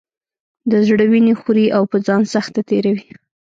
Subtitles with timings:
[0.71, 3.07] د زړه وینې خوري او په ځان سخته تېروي.